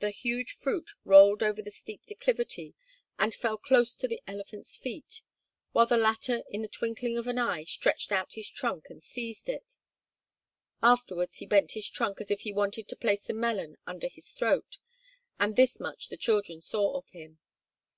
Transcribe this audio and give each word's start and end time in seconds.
The 0.00 0.10
huge 0.10 0.52
fruit 0.52 0.90
rolled 1.02 1.42
over 1.42 1.62
the 1.62 1.70
steep 1.70 2.04
declivity 2.04 2.74
and 3.18 3.32
fell 3.34 3.56
close 3.56 3.94
to 3.94 4.06
the 4.06 4.20
elephant's 4.26 4.76
feet, 4.76 5.22
while 5.72 5.86
the 5.86 5.96
latter 5.96 6.42
in 6.50 6.60
the 6.60 6.68
twinkling 6.68 7.16
of 7.16 7.26
an 7.26 7.38
eye 7.38 7.64
stretched 7.64 8.12
out 8.12 8.34
his 8.34 8.50
trunk 8.50 8.90
and 8.90 9.02
seized 9.02 9.48
it; 9.48 9.78
afterwards 10.82 11.36
he 11.36 11.46
bent 11.46 11.70
his 11.70 11.88
trunk 11.88 12.20
as 12.20 12.30
if 12.30 12.40
he 12.42 12.52
wanted 12.52 12.86
to 12.88 12.96
place 12.96 13.22
the 13.24 13.32
melon 13.32 13.78
under 13.86 14.08
his 14.08 14.28
throat 14.30 14.76
and 15.40 15.56
this 15.56 15.80
much 15.80 16.10
the 16.10 16.18
children 16.18 16.60
saw 16.60 16.92
of 16.94 17.08
him. 17.08 17.38